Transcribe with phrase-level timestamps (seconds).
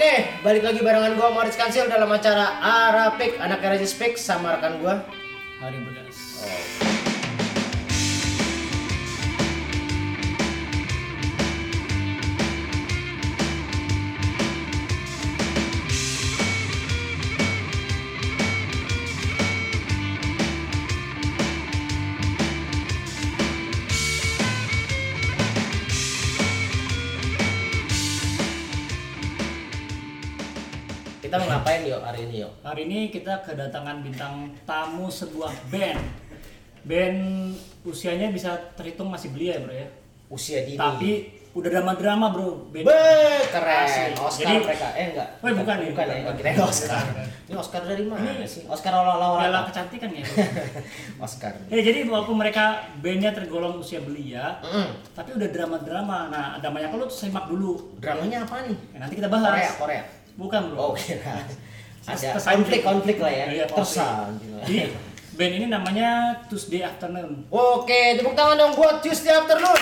[0.00, 4.80] Oke, balik lagi barengan gua Moritz Kansil dalam acara Arapik anak Raja Speak sama rekan
[4.80, 5.04] gua.
[5.60, 6.40] Hari bergas.
[6.40, 6.79] Kita
[31.60, 32.52] ngapain yuk hari ini yuk?
[32.64, 36.00] Hari ini kita kedatangan bintang tamu sebuah band.
[36.80, 37.52] Band
[37.84, 39.84] usianya bisa terhitung masih belia ya bro ya.
[40.32, 40.80] Usia dini.
[40.80, 41.10] Tapi
[41.52, 42.72] udah drama-drama bro.
[42.72, 42.88] Band.
[42.88, 43.04] Be,
[43.52, 43.84] keren.
[43.84, 44.16] Asli.
[44.16, 44.88] Oscar Jadi- mereka.
[44.96, 45.28] Eh enggak.
[45.44, 46.22] Weh, bukan ya, bukan, bukan, ya.
[46.24, 46.34] bukan.
[46.40, 47.04] Kirain Oscar.
[47.44, 48.62] Ini Oscar dari mana Ini- sih?
[48.64, 50.24] Oscar lawan Piala kecantikan ya.
[50.24, 50.40] bro.
[51.28, 51.52] Oscar.
[51.68, 52.64] ya jadi walaupun mereka
[52.96, 54.88] bandnya tergolong usia belia, Mm.
[55.12, 56.32] tapi udah drama-drama.
[56.32, 58.00] Nah dramanya apa lu simak dulu.
[58.00, 58.96] Dramanya apa nih?
[58.96, 59.52] Ya, nanti kita bahas.
[59.52, 60.04] Korea, Korea.
[60.34, 60.78] Bukan bro.
[60.78, 61.46] Oh, kira.
[62.04, 63.46] Ada Kesan- konflik-konflik lah ya.
[63.50, 63.64] Iya.
[63.66, 64.36] Tersan.
[64.64, 64.90] Jadi
[65.34, 66.10] band ini namanya
[66.46, 67.46] Tuesday Afternoon.
[67.48, 69.80] Oke, tepuk tangan dong buat Tuesday Afternoon.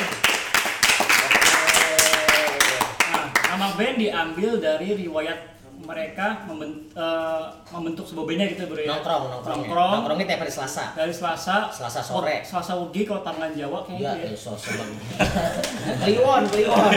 [3.08, 5.57] Nah, nama band diambil dari riwayat
[5.89, 8.92] mereka memben- eh, membentuk sebuah bandnya gitu bro ya.
[8.92, 9.56] Nongkrong, nongkrong.
[9.58, 9.92] Nongkrong.
[9.94, 10.84] Nongkrongnya tiap hari Selasa.
[10.92, 11.56] Dari Selasa.
[11.70, 12.36] Selasa sore.
[12.42, 14.28] Selasa Ugi kalau tangan Jawa Iya, kayaknya.
[14.28, 14.77] gitu so so.
[16.05, 16.92] Kliwon, Kliwon.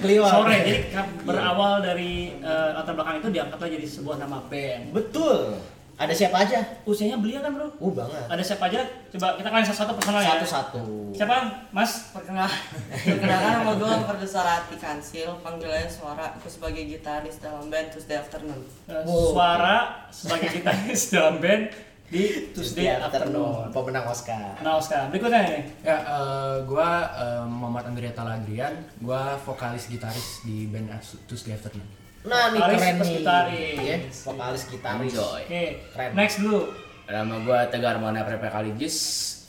[0.00, 0.30] Kliwon.
[0.32, 0.56] Sore.
[0.60, 4.90] Jadi ka- berawal dari eh, latar belakang itu diangkatlah jadi sebuah nama band.
[4.90, 5.54] Betul.
[5.94, 6.58] Ada siapa aja?
[6.82, 7.70] Usianya belia kan bro?
[7.78, 8.26] Uh, banget.
[8.26, 8.82] Ada siapa aja?
[9.14, 10.30] Coba kita kalian satu-satu personal ya.
[10.36, 10.82] Satu-satu.
[11.14, 11.36] Siapa?
[11.70, 12.10] Mas?
[12.10, 12.50] Perkenalkan,
[13.14, 18.58] perkenalkan nama gue produser Ati Kansil, panggilannya suara, aku sebagai gitaris dalam band Tuesday Afternoon.
[18.90, 19.38] Eh, Wow.
[19.38, 19.76] Suara
[20.10, 21.70] sebagai gitaris dalam band
[22.10, 23.70] di Tuesday Afternoon.
[23.70, 24.58] Pemenang Oscar.
[24.66, 25.06] Nah, Oscar.
[25.14, 25.62] Berikutnya nih.
[25.86, 30.90] Ya, eh, gua eh, Muhammad Andrea Taladrian, gua vokalis gitaris di band
[31.30, 31.86] Tuesday Afternoon.
[32.24, 33.10] Nah, nih Vokalis keren nih.
[33.12, 33.76] gitaris.
[33.76, 35.12] Iya, vokalis gitaris.
[35.12, 35.40] Enjoy.
[35.42, 35.64] Oke.
[35.92, 36.10] Keren.
[36.14, 36.60] Next dulu.
[37.04, 38.96] Nama gue Tegar Mana Prepe Kaligis.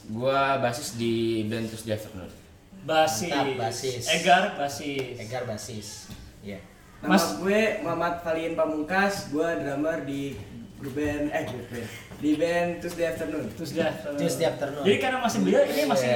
[0.05, 1.13] Gue basis di
[1.47, 2.31] band Afternoon.
[2.83, 3.31] Basis.
[3.31, 4.03] Mantap, basis.
[4.11, 5.15] Egar basis.
[5.17, 5.87] Egar basis.
[6.39, 6.59] Iya.
[6.99, 10.35] Nama Mas- gue Muhammad Valin Pamungkas, gue drummer di
[10.75, 13.45] grup band eh grup band di band Tuesday Afternoon.
[13.55, 14.19] Tuesday Afternoon.
[14.19, 14.83] Tuesday Afternoon.
[14.83, 16.07] Jadi karena masih belia ini masih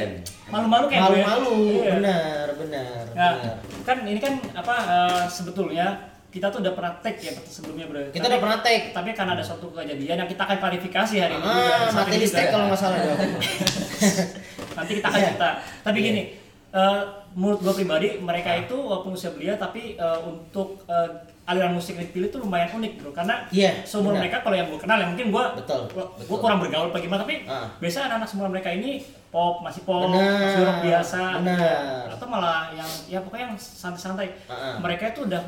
[0.46, 1.04] malu-malu kayak ya.
[1.08, 1.92] Malu-malu, Iya.
[1.96, 3.04] benar, benar.
[3.10, 3.56] Nah, benar.
[3.82, 5.88] kan ini kan apa eh, sebetulnya
[6.30, 8.00] kita tuh udah pernah take ya sebelumnya bro.
[8.06, 8.86] Kita Tapi- udah pernah take.
[8.92, 11.44] Tapi karena ada suatu kejadian yang kita akan klarifikasi hari ini.
[11.44, 12.52] Ah, listrik juga.
[12.52, 12.98] kalau nggak salah
[14.78, 15.28] nanti kita akan Iya.
[15.30, 15.50] cerita
[15.82, 16.08] tapi Iya.
[16.08, 16.22] gini
[16.70, 17.02] eh,
[17.32, 21.10] menurut gue pribadi mereka itu walaupun usia belia tapi eh, untuk eh,
[21.44, 24.22] aliran musik yang dipilih itu lumayan unik bro karena Iya, seumur benar.
[24.24, 26.38] mereka kalau yang gue kenal ya mungkin gue Betul, gue betul.
[26.38, 27.68] kurang bergaul apa gimana tapi Ah.
[27.76, 32.04] biasa anak-anak semua mereka ini pop masih pop Benar, masih rock biasa benar.
[32.08, 34.76] atau malah yang ya pokoknya yang santai-santai Ah, ah.
[34.80, 35.42] mereka itu udah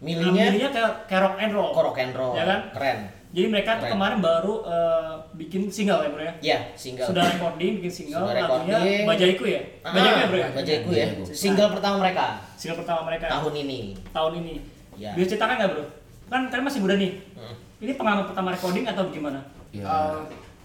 [0.00, 2.32] Milihnya milihnya kayak, kayak rock and roll kok rock and roll.
[2.32, 2.60] Ya kan?
[2.72, 2.98] Keren.
[3.30, 3.94] jadi mereka tuh Keren.
[3.94, 7.06] kemarin baru eh, bikin single ya bro ya Iya, single.
[7.06, 9.06] sudah recording bikin single Sudah lagunya recording.
[9.06, 11.06] Bajaiku ya Ah, Bajaiku ya bro ya Bajaiku ya.
[11.30, 12.24] Single pertama mereka
[12.54, 13.78] single pertama mereka tahun ini.
[14.08, 14.54] tahun ini
[14.96, 15.14] Ya.
[15.14, 15.84] bisa ceritakan nggak bro
[16.26, 17.54] kan kalian masih muda nih Hmm.
[17.78, 19.40] ini pengalaman pertama recording atau gimana
[19.70, 19.86] Ya.
[19.86, 20.18] Eh,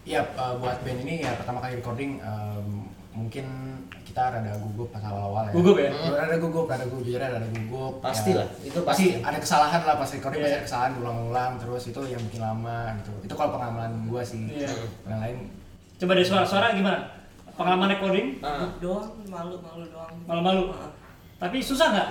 [0.08, 2.68] ya, eh, buat band ini ya pertama kali recording em,
[3.12, 3.46] mungkin
[4.16, 5.52] kita rada gugup pas awal-awal ya.
[5.52, 5.92] Gugup ya?
[5.92, 6.16] Hmm.
[6.16, 8.00] Rada gugup, rada gugup, jujur rada gugup.
[8.00, 9.28] Pastilah, Ya, itu pasti pasti.
[9.28, 10.46] ada kesalahan lah pas recording Iya.
[10.48, 13.12] pasti ada kesalahan ulang-ulang terus itu yang bikin lama gitu.
[13.22, 14.40] Itu kalau pengalaman gua sih.
[14.48, 14.72] Iya.
[15.04, 15.38] Yang lain
[16.00, 17.00] coba dari suara-suara gimana
[17.52, 18.72] pengalaman recording Ah.
[18.80, 20.16] Doang, malu-malu doang.
[20.24, 20.88] malu-malu Ah,
[21.38, 22.10] tapi susah nggak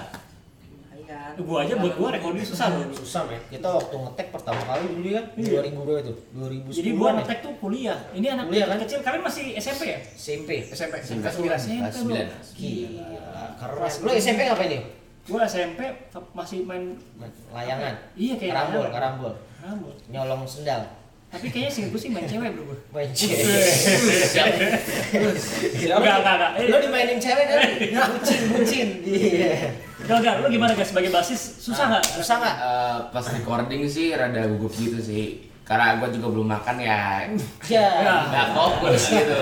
[1.04, 1.44] Lumayan.
[1.44, 3.40] gua aja buat gua recording susah loh Susah men.
[3.46, 6.14] Kita waktu ngetek pertama kali dulu kan 2000 berapa itu?
[6.32, 6.78] 2010.
[6.80, 7.14] jadi gua ya?
[7.20, 8.78] ngetek tuh kuliah ini anak Kuliah, kan?
[8.82, 10.50] kecil kalian masih SMP ya SMP.
[10.72, 11.22] SMP, SMP.
[11.22, 11.44] kelas 9.
[11.44, 12.56] SMP Kelas bro 9.
[12.56, 13.92] Gila, keras.
[14.00, 14.82] Lu SMP ngapain nih?
[15.24, 15.80] gua SMP
[16.32, 16.82] masih main
[17.48, 17.94] Layangan.
[18.12, 18.92] iya kayak Karambol, layangan.
[18.92, 19.32] karambol.
[19.56, 19.92] Karambol.
[20.12, 20.82] Nyolong sendal.
[21.34, 23.26] Tapi kayaknya sih gua sih main cewek bro gua Benci.
[25.82, 26.52] Enggak, enggak, enggak.
[26.62, 26.70] Eh.
[26.70, 27.58] Lo dimainin cewek kan?
[28.14, 28.88] Bucin, bucin.
[29.02, 29.74] Iya.
[30.04, 32.04] Gak, gak, lu gimana guys sebagai basis susah nggak?
[32.20, 32.56] Susah nggak?
[32.60, 35.53] Eh, pas recording sih rada gugup gitu sih.
[35.64, 37.24] Karena gue juga belum makan ya.
[37.72, 37.88] Ya.
[38.04, 39.32] Nggak fokus gitu.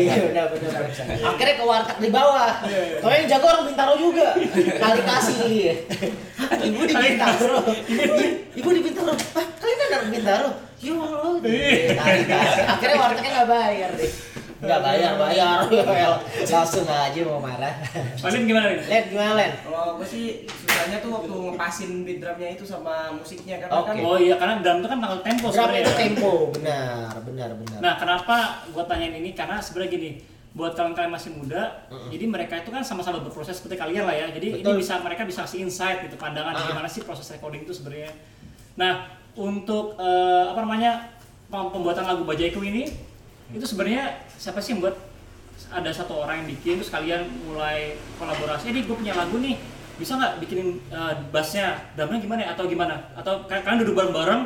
[0.00, 0.80] Iya, benar.
[1.28, 2.64] Akhirnya ke warteg di bawah.
[3.04, 4.32] Kalau yang jago orang Bintaro juga.
[4.80, 5.74] Kali kasih dia.
[6.64, 7.60] Ibu di Bintaro.
[8.56, 9.12] Ibu di Bintaro.
[9.36, 10.50] Ah, kalian kan orang Bintaro.
[10.80, 11.32] Ya Allah.
[12.00, 12.64] Kasih.
[12.64, 14.12] Akhirnya wartegnya nggak bayar deh.
[14.60, 15.58] Nggak bayar, bayar.
[16.44, 17.72] Langsung aja mau marah.
[18.14, 18.84] Paling gimana nih?
[18.84, 19.52] Len, gimana Len?
[19.58, 24.00] Kalau gue sih susahnya tuh waktu ngepasin beat drumnya itu sama musiknya karena kan Oke.
[24.02, 25.80] Oh iya, karena drum itu kan bakal tempo Drum sebenarnya.
[25.80, 27.78] itu tempo, benar, benar, benar.
[27.78, 28.36] Nah, kenapa
[28.68, 29.32] gua tanyain ini?
[29.32, 30.10] Karena sebenarnya gini,
[30.50, 31.62] buat kalian-kalian masih muda,
[32.10, 34.26] jadi mereka itu kan sama-sama berproses seperti kalian lah ya.
[34.28, 34.66] Jadi Betul.
[34.66, 36.66] ini bisa mereka bisa kasih insight gitu pandangan Ah.
[36.66, 38.10] gimana sih proses recording itu sebenarnya.
[38.74, 41.06] Nah, untuk eh, apa namanya
[41.46, 43.08] pem- pembuatan lagu Bajaiku ini
[43.50, 44.96] itu sebenarnya siapa sih yang buat?
[45.70, 48.74] Ada satu orang yang bikin terus kalian mulai kolaborasi.
[48.74, 49.54] Ini gue punya lagu nih.
[50.00, 51.78] Bisa nggak bikinin eh, bassnya?
[51.94, 52.48] Drumnya gimana ya?
[52.56, 52.94] atau gimana?
[53.14, 54.42] Atau ka- kalian duduk bareng-bareng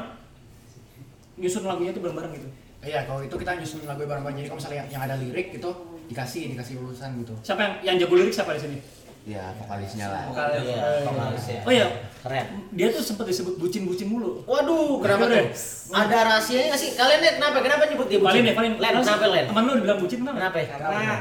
[1.41, 2.49] nyusun lagunya itu bareng-bareng gitu?
[2.85, 4.37] Iya, kalau itu kita nyusun lagu bareng-bareng.
[4.43, 5.71] Jadi kalau misalnya yang, ada lirik itu
[6.05, 7.33] dikasih dikasih urusan gitu.
[7.41, 8.77] siapa yang yang jago lirik siapa di sini
[9.25, 10.23] Ya vokalisnya lah.
[10.53, 11.61] Iya, vokalis ya.
[11.65, 11.87] oh iya
[12.21, 12.47] Keren.
[12.73, 15.49] dia tuh sempat disebut bucin-bucin mulu Waduh, kenapa tuh?
[15.91, 16.91] Ada rahasianya nggak sih?
[16.93, 17.59] Kalian Nen, kenapa?
[17.61, 18.29] Kenapa nyebut dia bucin?
[18.29, 19.45] paling deh paling Len, kenapa Len?
[19.49, 20.57] teman lu dibilang bucin kenapa Kenapa?
[20.61, 20.67] ya?
[20.77, 21.15] Karena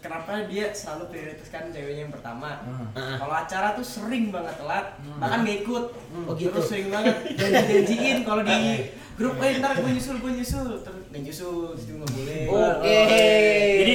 [0.00, 2.48] kenapa dia selalu prioritaskan ceweknya yang pertama.
[2.96, 3.16] Heeh.
[3.20, 4.86] Kalau acara tuh sering banget telat,
[5.20, 5.84] bahkan gak ikut.
[6.24, 6.48] Oh, gitu.
[6.50, 8.58] Terus sering banget janji-janjiin kalau di
[9.20, 10.80] grup, eh ntar gue nyusul, gue nyusul.
[10.80, 12.42] Terus nyusul, itu nggak boleh.
[12.48, 13.00] Oke.
[13.76, 13.94] jadi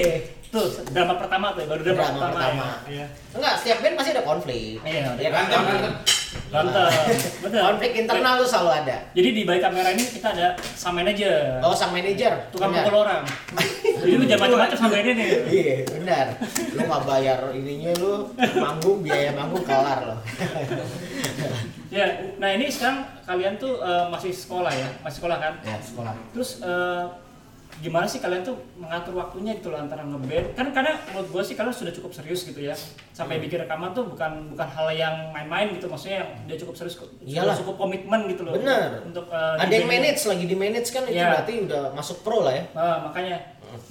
[0.56, 2.64] tuh drama pertama tuh baru drama, Drama pertama, pertama.
[2.64, 2.76] ya.
[2.88, 3.06] Iya.
[3.36, 4.80] Enggak, setiap band pasti ada konflik.
[4.82, 5.44] Iya, Ya kan?
[5.52, 5.94] Berantem.
[7.44, 7.60] Betul.
[7.60, 8.98] Konflik internal tuh selalu ada.
[9.12, 12.32] Jadi di balik kamera ini kita ada sang manajer, Oh, sang manajer.
[12.50, 12.86] tukang Benar.
[12.86, 13.24] pukul orang.
[14.00, 15.30] Jadi lu jangan macam-macam sama ini nih.
[15.46, 16.26] Iya, benar.
[16.72, 18.14] Lu nggak bayar ininya lu
[18.56, 20.20] manggung biaya manggung kelar loh.
[21.88, 25.54] Ya, nah ini sekarang kalian tuh eh, masih sekolah ya, masih sekolah kan?
[25.64, 26.12] Ya sekolah.
[26.36, 27.04] Terus eh,
[27.78, 30.54] gimana sih kalian tuh mengatur waktunya gitu loh antara ngeband?
[30.54, 32.76] Kan karena menurut gue sih kalian sudah cukup serius gitu ya.
[33.12, 36.96] Sampai bikin rekaman tuh bukan bukan hal yang main-main gitu, maksudnya yang dia cukup serius,
[36.96, 37.56] sudah Iyalah.
[37.56, 38.54] cukup komitmen gitu loh.
[38.54, 39.04] Bener.
[39.04, 41.28] Untuk eh, Ada yang manage lagi di manage kan itu Iya.
[41.34, 42.64] berarti udah masuk pro lah ya.
[42.72, 43.36] Nah, makanya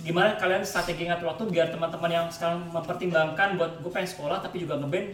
[0.01, 4.59] gimana kalian strategi ngatur waktu biar teman-teman yang sekarang mempertimbangkan buat gue pengen sekolah tapi
[4.59, 5.13] juga ngeband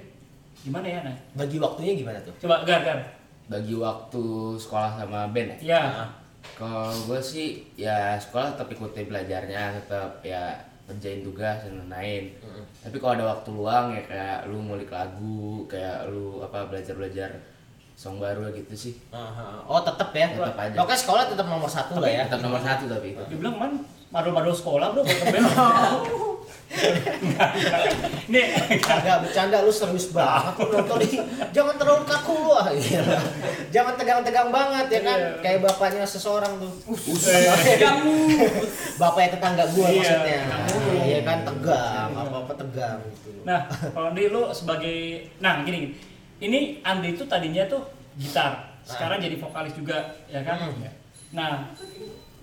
[0.60, 2.30] gimana ya nah Bagi waktunya gimana tuh?
[2.38, 3.00] coba gar gar
[3.48, 4.22] Bagi waktu
[4.54, 5.74] sekolah sama band ya.
[5.74, 5.82] ya
[6.60, 10.52] Kalau gue sih ya sekolah tetap ikutin belajarnya, tetap ya
[10.84, 12.36] kerjain tugas dan lain-lain.
[12.84, 17.32] Tapi kalau ada waktu luang ya kayak lu ngulik lagu, kayak lu apa belajar-belajar
[17.96, 18.94] song baru gitu sih.
[19.08, 19.64] Aha.
[19.64, 20.28] Oh tetap ya.
[20.36, 20.76] Tetep aja.
[20.76, 22.28] Pokoknya sekolah tetap nomor satu lah ya.
[22.28, 23.22] Tetap nomor satu tapi itu.
[23.32, 23.72] dibilang man
[24.10, 25.02] madul-madul sekolah bro
[28.30, 28.46] nih
[28.80, 31.18] Agak bercanda lu serius banget lu nonton ini.
[31.50, 32.70] Jangan terlalu kaku lu ah.
[32.70, 33.02] Iya.
[33.68, 35.18] Jangan tegang-tegang banget ya kan.
[35.18, 35.30] Iya.
[35.40, 36.70] Kayak bapaknya seseorang tuh.
[38.96, 39.98] Bapaknya tetangga gua Iya.
[39.98, 40.40] maksudnya.
[41.00, 43.28] Iya kan tegang, apa-apa tegang gitu.
[43.40, 44.98] nah kalau Andi lu sebagai
[45.38, 45.90] nah gini gini
[46.38, 47.80] ini Andi itu tadinya tuh
[48.14, 49.96] gitar sekarang jadi vokalis juga
[50.26, 50.84] ya kan Hmm.
[51.32, 51.52] nah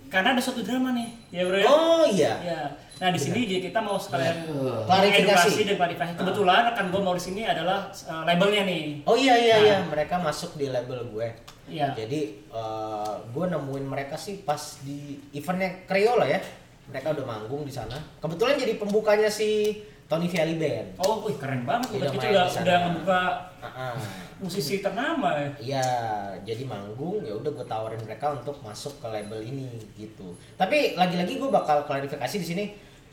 [0.07, 2.33] karena ada suatu drama nih ya bro ya Oh iya.
[2.41, 2.61] Ya.
[2.97, 4.49] Nah di sini jadi kita mau sekalian
[4.83, 5.21] Klarifikasi.
[5.21, 6.11] edukasi dan klarifikasi.
[6.15, 9.05] Kebetulan rekan gue mau di sini adalah uh, labelnya nih.
[9.05, 9.63] Oh iya iya Nah.
[9.63, 11.27] iya, mereka masuk di label gue.
[11.67, 11.91] Iya.
[11.93, 16.39] Jadi eh, gue nemuin mereka sih pas di eventnya Creola ya.
[16.87, 17.99] Mereka udah manggung di sana.
[18.17, 19.75] Kebetulan jadi pembukanya si
[20.07, 20.95] Tony Vialli Band.
[20.97, 21.99] Oh, wih keren banget.
[21.99, 23.21] Udah kita udah udah ngebuka
[23.57, 23.93] Ah, ah.
[24.39, 25.49] musisi ternama ya.
[25.59, 25.85] Iya,
[26.47, 30.31] jadi manggung ya udah gue tawarin mereka untuk masuk ke label ini gitu.
[30.55, 32.65] Tapi lagi-lagi gue bakal klarifikasi di sini.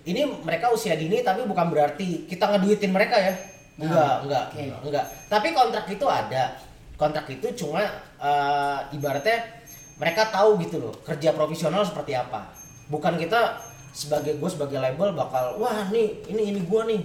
[0.05, 3.35] Ini mereka usia dini tapi bukan berarti kita ngeduitin mereka ya.
[3.81, 4.65] Enggak, enggak, oke.
[4.93, 5.05] enggak.
[5.33, 6.61] Tapi kontrak itu ada.
[6.95, 7.83] Kontrak itu cuma
[8.21, 9.65] eh, ibaratnya
[9.97, 12.53] mereka tahu gitu loh kerja profesional seperti apa.
[12.93, 13.57] Bukan kita
[13.95, 17.03] sebagai gue sebagai label bakal wah nih ini ini gue nih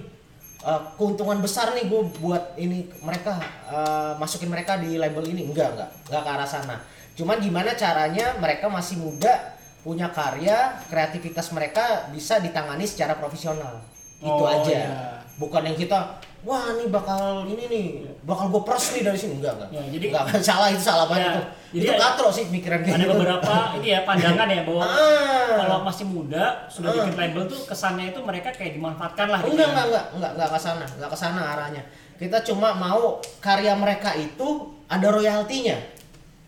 [0.65, 3.37] eh, keuntungan besar nih gue buat ini mereka
[3.69, 6.75] eh, masukin mereka di label ini enggak enggak enggak ke arah sana
[7.13, 9.58] cuman gimana caranya mereka masih muda
[9.89, 13.81] punya karya kreativitas mereka bisa ditangani secara profesional
[14.15, 14.93] itu Oh, aja iya.
[15.35, 15.97] bukan yang kita
[16.39, 17.85] wah ini bakal ini nih
[18.21, 21.25] bakal gue pers nih dari sini enggak enggak Ya, jadi- enggak salah itu salah banget
[21.25, 21.43] Ya, itu
[21.73, 23.13] jadi itu katro sih pikiran kayak Ada gitu.
[23.15, 25.55] beberapa ini ya pandangan ya bahwa Ah.
[25.57, 26.95] kalau masih muda sudah Ah.
[27.01, 29.51] bikin label tuh kesannya itu mereka kayak dimanfaatkan lah gitu.
[29.51, 29.71] enggak ya.
[29.73, 31.83] enggak enggak enggak enggak ke sana enggak ke sana arahnya
[32.15, 33.01] kita cuma mau
[33.39, 34.47] karya mereka itu
[34.85, 35.77] ada royaltinya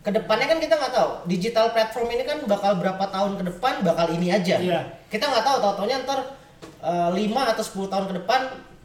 [0.02, 1.10] ke depannya kan kita nggak tahu.
[1.30, 4.58] Digital platform ini kan bakal berapa tahun ke depan bakal ini aja.
[4.58, 4.80] Iya.
[5.06, 5.56] kita nggak tahu.
[5.62, 6.20] Tahu taunya ntar
[6.82, 8.40] eh, 5 atau 10 tahun ke depan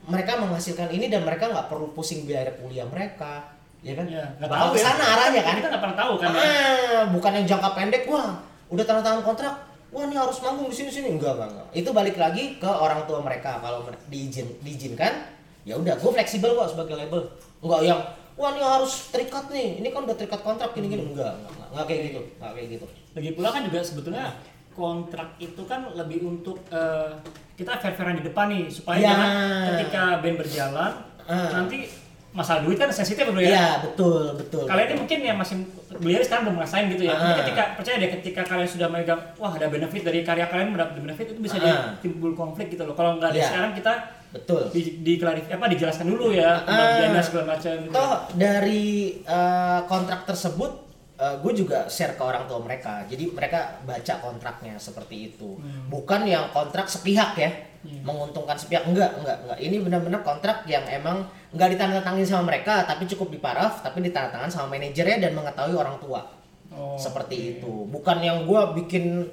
[0.08, 3.50] mereka menghasilkan ini dan mereka nggak perlu pusing biaya kuliah mereka.
[3.82, 4.06] Ya kan?
[4.06, 4.86] Iya, nggak bakal tahu ke ya.
[4.86, 5.56] sana arahnya kan?
[5.58, 6.30] Kita nggak pernah tahu kan.
[6.30, 6.42] ya.
[6.42, 8.04] Ah, bukan yang jangka pendek.
[8.06, 8.28] Wah
[8.70, 9.56] udah tanda tangan kontrak.
[9.90, 11.08] Wah ini harus manggung di sini sini.
[11.18, 13.58] Enggak enggak enggak itu balik lagi ke orang tua mereka.
[13.58, 15.34] Kalau diizin diizinkan
[15.68, 17.26] ya udah gue fleksibel kok sebagai label.
[17.66, 18.00] Enggak yang
[18.38, 21.67] wah ini harus terikat nih ini kan udah terikat kontrak gini gini enggak enggak, enggak,
[21.67, 24.25] enggak kayak gitu enggak kayak gitu Lagi pula kan juga sebetulnya
[24.72, 27.10] kontrak itu kan lebih untuk eh,
[27.53, 29.10] kita fair-fairan di depan nih supaya Ya.
[29.10, 29.29] jangan
[29.74, 30.91] ketika band berjalan
[31.25, 31.50] Ah.
[31.51, 31.89] nanti
[32.29, 33.50] masalah duit kan sensitif bro ya.
[33.50, 34.63] Iya, betul, betul.
[34.63, 35.58] Kalian ini mungkin ya masih
[35.98, 37.17] beliau sekarang belum ngerasain gitu ya.
[37.17, 37.38] Tapi Ah.
[37.41, 41.34] ketika percaya deh ketika kalian sudah memegang wah ada benefit dari karya kalian mendapat benefit
[41.34, 41.60] itu bisa Ah.
[41.60, 42.94] jadi timbul konflik gitu loh.
[42.94, 43.48] Kalau nggak ada Iya.
[43.50, 43.94] sekarang kita
[44.30, 44.62] betul.
[44.70, 46.66] di, di clarif- apa dijelaskan dulu ya Ah.
[46.66, 47.94] pembagiannya segala macam gitu.
[47.94, 48.86] Toh dari
[49.22, 50.86] eh, kontrak tersebut
[51.18, 53.02] gue juga share ke orang tua mereka.
[53.10, 55.58] Jadi mereka baca kontraknya seperti itu.
[55.58, 55.90] Hmm.
[55.90, 57.50] Bukan yang kontrak sepihak ya.
[57.82, 58.06] Iya.
[58.06, 59.58] Menguntungkan sepihak enggak, enggak, enggak.
[59.58, 64.78] Ini benar-benar kontrak yang emang enggak ditandatangani sama mereka tapi cukup diparaf tapi ditandatangan sama
[64.78, 66.22] manajernya dan mengetahui orang tua.
[66.70, 67.50] Oh, seperti oke.
[67.66, 67.74] itu.
[67.90, 69.26] Bukan yang gua bikin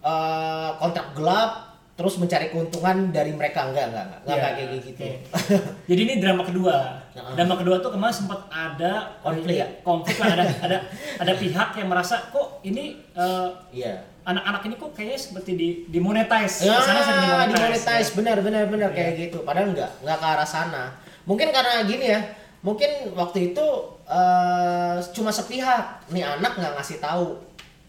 [0.00, 4.88] eh, kontrak gelap terus mencari keuntungan dari mereka enggak enggak enggak, enggak Iya, kayak gitu.
[4.92, 5.10] oke.
[5.88, 6.76] Jadi ini drama kedua.
[7.32, 9.56] Drama kedua tuh kemarin sempat ada Konflik.
[9.56, 10.78] ya, konflik lah ada ada
[11.16, 13.96] ada pihak yang merasa kok ini eh, Iya.
[14.22, 16.68] anak-anak ini kok kayaknya seperti di dimonetize.
[16.68, 18.96] Ya, Ke sana sering dimonetize, benar benar benar Iya.
[18.96, 19.38] kayak gitu.
[19.40, 20.84] Padahal enggak, enggak ke arah sana.
[21.24, 22.20] Mungkin karena gini ya,
[22.60, 23.66] mungkin waktu itu
[24.04, 26.04] eh, cuma sepihak.
[26.12, 27.40] Nih anak nggak ngasih tahu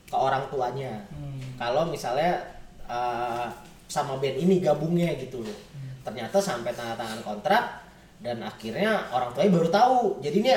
[0.07, 0.95] ke orang tuanya.
[1.11, 1.43] Hmm.
[1.59, 2.39] Kalau misalnya
[2.87, 3.45] eh,
[3.87, 5.57] sama band ini gabungnya gitu loh.
[6.03, 7.63] Ternyata sampai tanda tangan kontrak
[8.23, 9.99] dan akhirnya orang tuanya baru tahu.
[10.23, 10.55] Jadinya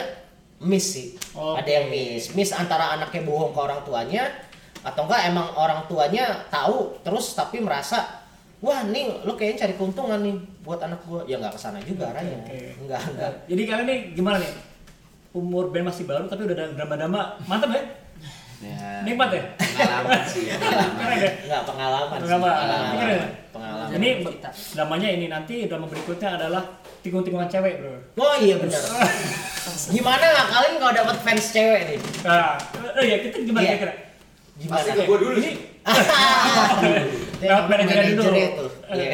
[0.62, 1.16] miss sih.
[1.34, 1.64] Oke.
[1.64, 2.34] Ada yang miss.
[2.36, 4.30] Miss antara anaknya bohong ke orang tuanya
[4.80, 8.24] atau enggak emang orang tuanya tahu terus tapi merasa
[8.64, 12.08] wah nih lo kayaknya cari keuntungan nih buat anak gua ya nggak ke sana juga
[12.12, 12.58] arahnya oke.
[12.88, 14.52] enggak enggak Jadi kalian nih gimana nih?
[15.36, 17.38] Umur band masih baru tapi udah ada drama-drama.
[17.46, 17.82] Mantap ya?
[18.60, 19.42] Ya, Nikmat ya?
[19.56, 21.30] pengalaman sih pengalaman ya?
[21.40, 22.28] enggak pengalaman sih.
[22.28, 22.52] Pengalaman.
[22.60, 23.24] pengalaman ya?
[23.50, 24.08] pengalaman Ini
[24.70, 26.60] dramanya ini nanti drama berikutnya adalah
[27.00, 28.20] tikung-tikungan cewek, Bro.
[28.20, 28.76] oh iya benar
[29.96, 33.72] gimana ngakalin kalau dapat fans cewek nih Nah, oh iya kita gimana Iya.
[33.74, 33.94] kira-kira?
[34.54, 35.54] gimana Pasti ke gua dulu sih.
[37.40, 38.28] Lewat manajernya dulu.
[38.28, 39.12] Manajernya itu Iya.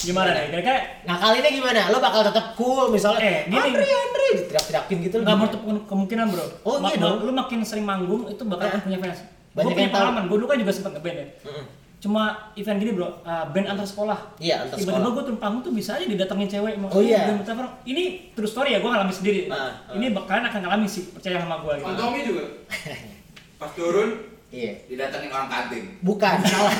[0.00, 0.44] Gimana nih?
[0.48, 3.58] Kira-kira ngakalinnya gimana lo bakal tetap cool misalnya Eh, gini.
[3.58, 6.44] Andre Andre teriak-teriakin gitu nggak menutup kemungkinan, Bro.
[6.62, 7.18] Oh, Ma- iya dong.
[7.20, 8.80] Lu makin sering manggung itu bakal Eh.
[8.80, 9.18] punya fans.
[9.50, 9.98] Banyak Gue punya yang tahu.
[10.00, 11.26] pengalaman, gue dulu kan juga sempat ngeband ya.
[11.42, 11.64] Mm-mm.
[11.98, 12.22] Cuma
[12.54, 14.18] event gini bro, uh, band antar sekolah.
[14.38, 15.10] Iya, antar Tiba-tiba sekolah.
[15.10, 16.74] gue turun panggung tuh bisa aja didatengin cewek.
[16.76, 17.26] mau, Oh, iya.
[17.26, 18.02] band whatever." Ini
[18.32, 19.40] true story ya, gue ngalamin sendiri.
[19.48, 19.92] Ah, ah.
[19.92, 21.86] Ini bak- kalian akan ngalamin sih, percaya sama gue gitu.
[21.90, 22.44] Fantomi juga.
[23.58, 24.10] Pas turun
[24.48, 25.84] iya didatengin orang kanting.
[26.00, 26.72] Bukan, salah.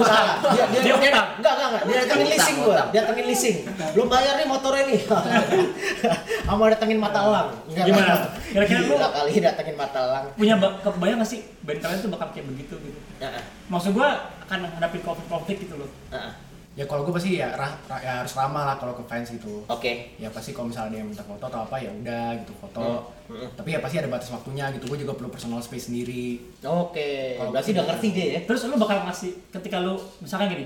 [0.00, 0.34] salah.
[0.48, 1.82] Dia dia Dia enggak enggak enggak.
[1.84, 2.80] Dia datengin leasing gua.
[2.88, 3.56] Dia datengin leasing.
[3.92, 5.00] Belum bayar nih motornya nih.
[6.46, 7.48] Sama datengin mata elang.
[7.68, 7.84] Enggak.
[7.86, 8.14] Gimana?
[8.46, 10.24] Kira-kira lu- kali datengin mata elang.
[10.32, 12.98] Punya ba- kebayang gak sih band kalian tuh bakal kayak begitu gitu?
[13.20, 13.42] Heeh.
[13.68, 14.08] Maksud gue
[14.42, 15.90] akan menghadapi konflik-konflik gitu loh.
[16.08, 16.32] Heeh.
[16.72, 19.60] Ya kalau gue pasti ya, ra- ra- ya harus ramah lah kalau ke fans gitu.
[19.68, 20.16] Oke.
[20.16, 23.12] Ya pasti kalau misalnya yang minta foto atau apa ya udah gitu foto.
[23.28, 23.48] Hmm.
[23.52, 24.88] Tapi ya pasti ada batas waktunya gitu.
[24.88, 26.40] Gue juga perlu personal space sendiri.
[26.64, 27.36] Oke.
[27.36, 28.40] Kalau Berarti udah ngerti dia ya.
[28.48, 30.64] Terus lu bakal ngasih ketika lu misalkan gini,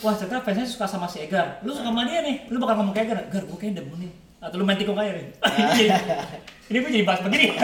[0.00, 2.96] wah ternyata fansnya suka sama si Egar, lu suka sama dia nih, lu bakal ngomong
[2.96, 5.26] kayak Egar, Gar gue kayaknya demen nih, atau lu main tikung aja nih.
[6.72, 7.52] ini gue jadi bahas begini.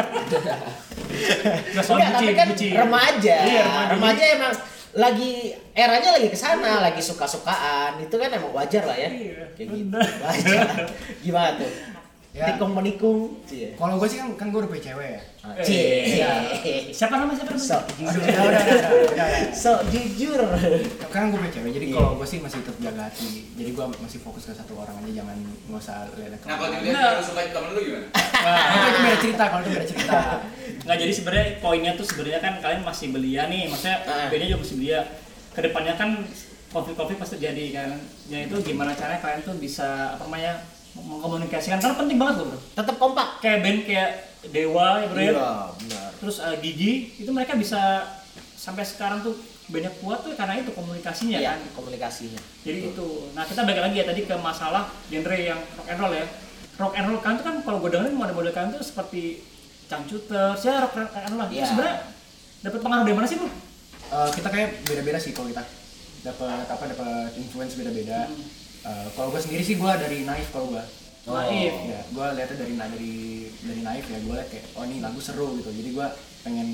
[1.73, 2.73] Gak soal Enggak, tapi kan bucin.
[2.77, 3.37] remaja.
[3.49, 3.93] Iya, remaja.
[3.97, 4.53] remaja emang
[4.97, 8.01] lagi eranya lagi ke sana, lagi suka-sukaan.
[8.01, 9.11] Itu kan emang wajar lah ya.
[9.13, 9.97] Iya, Kayak gitu.
[10.25, 10.67] Wajar.
[11.21, 11.71] Gimana tuh?
[12.39, 12.55] Ya.
[12.55, 13.35] Tikung menikung.
[13.43, 13.75] Cie.
[13.75, 15.21] Kalau gue sih kan, kan gue udah punya cewek ya.
[15.59, 15.87] Cie.
[16.15, 16.31] iya.
[16.89, 17.59] Siapa nama siapa nama?
[17.61, 18.23] Sok Aduh, jujur.
[18.23, 19.29] udah, udah, udah, udah, udah, udah.
[19.51, 20.41] Sok jujur.
[21.11, 21.95] Kan gue punya cewek, jadi Iya.
[21.99, 23.31] kalau gue sih masih tetap jaga hati.
[23.53, 25.35] Jadi gue masih fokus ke satu orang aja, jangan
[25.67, 28.07] nggak usah lihat Nah kalau tiba-tiba lu suka temen lu gimana?
[28.39, 30.19] Nah, itu, itu beda cerita, kalau itu beda cerita.
[30.79, 34.31] Nggak jadi sebenarnya poinnya tuh sebenarnya kan kalian masih belia nih, maksudnya Ah.
[34.31, 35.01] bandnya juga masih belia.
[35.51, 36.11] Ke depannya kan
[36.69, 37.91] konflik-konflik pasti terjadi kan.
[38.31, 40.55] Ya itu gimana caranya kalian tuh bisa apa namanya
[41.01, 42.59] mengkomunikasikan karena penting banget loh bro.
[42.75, 43.29] Tetap kompak.
[43.39, 44.11] Kayak band kayak
[44.49, 45.31] Dewa ya bro ya.
[45.31, 46.09] Iya, benar.
[46.17, 47.81] Terus eh, Gigi itu mereka bisa
[48.55, 49.35] sampai sekarang tuh
[49.69, 51.61] banyak kuat tuh karena itu komunikasinya Iya, kan.
[51.75, 52.41] komunikasinya.
[52.63, 53.09] Jadi itu.
[53.33, 56.25] Nah kita balik lagi ya tadi ke masalah genre yang rock and roll ya.
[56.75, 59.43] Rock and roll kan tuh kan kalau gue dengerin model-model kalian tuh seperti
[59.87, 61.49] Cangcuters ya rock and roll lah.
[61.49, 61.67] Itu Iya.
[61.67, 61.97] sebenarnya
[62.61, 63.49] dapat pengaruh dari mana sih bro?
[64.09, 65.63] Eh, kita kayak beda-beda sih kalau kita
[66.19, 68.27] dapat apa dapat influence beda-beda.
[68.87, 70.85] Eh, kalau gue sendiri sih gue dari naif kalau gue.
[71.29, 71.75] Naif.
[71.89, 73.15] Ya, gue lihatnya dari dari
[73.65, 75.71] dari naif ya gue lihat kayak oh ini lagu seru gitu.
[75.73, 76.07] Jadi gue
[76.47, 76.69] pengen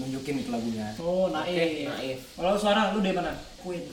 [0.00, 0.88] nunjukin itu lagunya.
[0.98, 1.88] Oh naif.
[1.88, 2.18] naif.
[2.34, 3.32] Kalau suara lu dari mana?
[3.62, 3.84] Queen.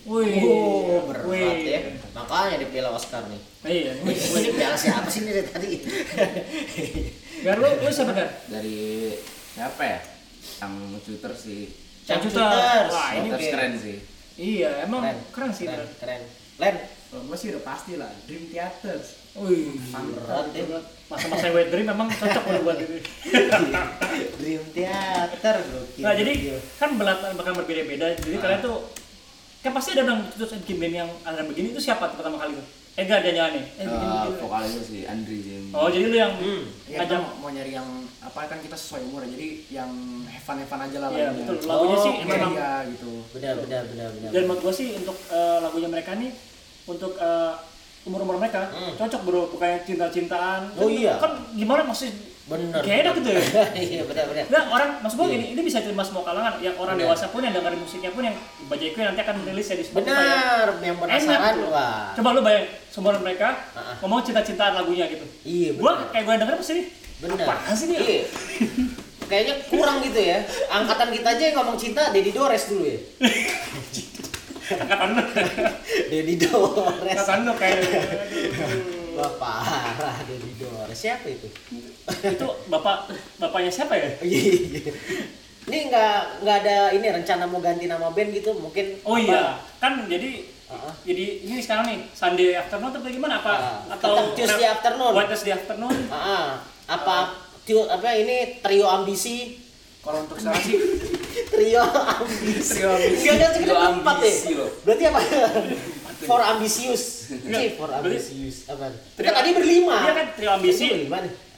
[0.00, 0.32] Wih.
[0.40, 1.76] Oh, berat Wih.
[1.76, 1.80] ya.
[2.16, 3.42] Makanya dipilih Oscar nih.
[3.68, 3.92] Iya.
[4.40, 5.70] Ini piala siapa sih ini dari tadi?
[7.44, 8.28] Gar lu lu siapa Gar?
[8.48, 9.12] dari
[9.52, 10.00] siapa ya
[10.60, 10.72] yang
[11.04, 11.68] shooter sih
[12.04, 12.92] Cangcuters.
[12.92, 13.96] Wah ini keren sih
[14.40, 15.04] Iya emang
[15.36, 15.68] keren, sih.
[15.68, 16.22] Keren, keren.
[16.60, 16.76] Len,
[17.10, 19.18] Kalau gue sih udah pasti lah, Dream Theaters.
[19.32, 19.74] Wih.
[19.90, 20.62] berat ya.
[21.06, 22.98] Masa-masa wet dream memang cocok loh buat itu.
[24.38, 26.02] Dream Theater gokil.
[26.02, 26.32] Nah jadi
[26.76, 28.14] kan belakang bakal berbeda-beda.
[28.14, 28.86] Jadi kalian tuh
[29.60, 32.54] kan pasti ada dong terus bikin band yang ada begini itu siapa tuh pertama kali
[32.54, 32.66] tuh?
[32.92, 33.62] Ega dia nyanyi.
[33.74, 34.38] Eh, Eh, bikin.
[34.38, 35.70] vokalisnya si Andri sih.
[35.70, 36.62] Oh jadi lu yang Hmm.
[36.84, 37.86] Ya mau, mau nyari yang
[38.20, 39.30] apa kan kita sesuai umur ya.
[39.30, 39.90] Jadi yang
[40.26, 41.46] have fun aja lah Iya lagunya.
[41.46, 41.56] betul.
[41.66, 43.10] Lagunya Oh, sih Yang memang dia gitu.
[43.30, 44.30] Benar, benar, benar, benar.
[44.30, 46.30] dan menurut gua sih untuk eh, lagunya mereka nih
[46.90, 47.52] untuk eh,
[48.02, 48.96] umur-umur mereka Hmm.
[48.96, 51.12] cocok bro bukannya cinta-cintaan Oh, Kan- iya.
[51.16, 52.08] kan gimana masih
[52.42, 52.80] Bener.
[52.80, 53.42] kayak enak gitu ya
[53.86, 54.44] Iya, benar, benar.
[54.48, 55.34] Nah, orang maksud gua Iya.
[55.36, 56.58] gini, ini bisa terima semua kalangan.
[56.58, 57.06] Yang orang Benar.
[57.06, 58.34] dewasa pun yang dengerin musiknya pun yang
[58.66, 60.18] Bajai Queen nanti akan rilis ya di Spotify ya.
[60.18, 62.10] Benar, yang penasaran Enak wah.
[62.12, 63.94] Coba lu bayang semua mereka ah.
[64.00, 65.22] ngomong cinta-cintaan lagunya gitu.
[65.44, 66.08] Iya, Gua benar.
[66.10, 66.86] kayak gua denger pasti nih.
[67.20, 67.46] Benar.
[67.46, 68.00] Apaan sih dia?
[68.00, 68.20] Iya.
[69.22, 70.38] Kayaknya kurang gitu ya.
[70.68, 72.98] Angkatan kita aja yang ngomong cinta Dedi Dores dulu ya.
[74.72, 75.22] Angkatan lu.
[76.08, 77.10] Dedi Dores.
[77.10, 77.78] Angkatan lu kayak
[79.12, 80.94] Wah, parah Dedi Dores.
[80.94, 81.48] Siapa itu?
[82.10, 84.08] itu bapak bapaknya siapa ya?
[84.20, 84.92] Iya.
[85.62, 89.22] Ini nggak nggak ada ini rencana mau ganti nama band gitu mungkin Oh apa?
[89.22, 89.42] iya,
[89.76, 90.90] kan jadi ah.
[91.00, 95.12] jadi ini sekarang nih Sunday afternoon atau gimana apa Ah, atau Tuesday afternoon.
[95.12, 96.58] White Tuesday afternoon ah.
[96.88, 97.16] apa
[97.62, 99.60] tio, apa ini trio ambisi
[100.00, 100.76] Kalau untuk sekarang sih
[101.50, 103.26] trio ambisi Trio ambisi.
[103.26, 104.32] Enggak kan kita Trio empat ya?
[104.56, 104.70] loh.
[104.84, 105.20] berarti apa?
[106.20, 107.04] For ambisius.
[107.32, 108.56] Cih, for ambisius.
[108.68, 108.92] Apa?
[109.16, 109.94] Trio- tadi berlima.
[110.04, 110.86] Iya kan, trio ambisi.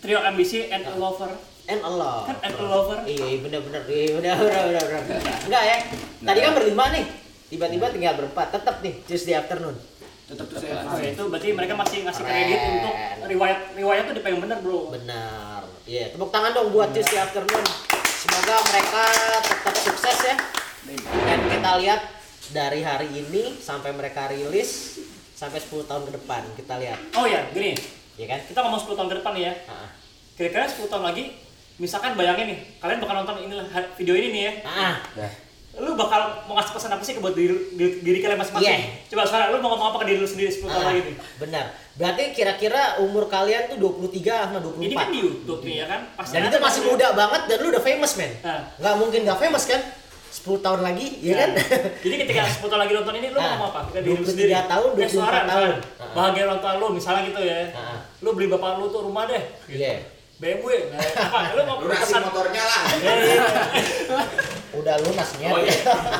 [0.03, 1.31] Trio ambisi and a lover.
[1.63, 2.99] And Allah kan and a lover.
[3.07, 5.77] Iya iya, bener iya bener bener enggak ya?
[6.23, 7.05] Tadi kan berlima nih.
[7.53, 8.55] Tiba-tiba tinggal berempat.
[8.55, 9.77] Tetap nih Tuesday afternoon.
[10.27, 12.95] Tetap tuh saya Nah, itu berarti mereka masih ngasih kredit untuk
[13.29, 14.89] riwayat riwayat tuh dipegang bener bro.
[14.91, 15.53] Benar.
[15.83, 17.92] Iya, tepuk tangan dong buat Tuesday Afternoon.
[18.23, 19.03] Semoga mereka
[19.43, 20.37] tetap sukses ya.
[21.03, 22.01] Dan kita lihat
[22.51, 25.03] dari hari ini sampai mereka rilis
[25.35, 27.75] sampai 10 tahun ke depan kita lihat, Oh ya, gini,
[28.15, 28.39] ya kan?
[28.47, 29.55] kita ngomong 10 tahun ke depan nih ya.
[30.33, 31.25] Kira-kira 10 tahun lagi,
[31.77, 33.55] misalkan bayangin nih, kalian bakal nonton ini
[33.99, 34.53] video ini nih ya.
[34.63, 35.33] ah, Dah.
[35.73, 38.69] Lu bakal mau ngasih pesan apa sih ke buat diri, diri, diri kalian masing-masing?
[38.69, 39.09] Iya.
[39.09, 41.17] Coba sekarang lu mau ngomong apa ke diri lu sendiri 10 tahun ah, lagi nih?
[41.39, 41.65] benar.
[41.93, 44.13] Berarti kira-kira umur kalian tuh 23
[44.43, 44.77] sama 24.
[44.83, 46.01] Ini kan di YouTube nih ya kan?
[46.15, 48.33] Pasti dan itu masih kan- muda banget dan lu udah famous, men.
[48.39, 48.61] Nah.
[48.77, 49.81] Nggak mungkin nggak famous kan?
[50.33, 51.51] 10 tahun lagi, ya kan?
[52.01, 53.81] Jadi ketika 10 tahun lagi nonton ini lu Ah, mau ngomong apa?
[53.87, 54.53] Ke diri lu 23 sendiri.
[54.67, 55.69] tahun, Eh, suara 24 tahun.
[55.73, 55.77] misalnya.
[55.99, 56.13] Ah.
[56.13, 57.59] Bahagia ulang tahun lu misalnya gitu ya.
[57.73, 57.99] Ah.
[58.21, 59.43] Lu beli bapak lu tuh rumah deh.
[59.67, 59.93] Iya.
[60.43, 60.91] BMW.
[60.91, 61.55] Nah?
[61.55, 62.83] Lu mau Lunasi motornya lah.
[64.83, 65.55] Udah lunas nyet.
[65.55, 65.79] Oh, iya.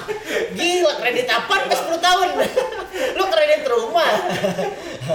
[0.57, 2.29] Gila kredit apa ke 10 tahun?
[3.19, 4.07] lu kredit rumah.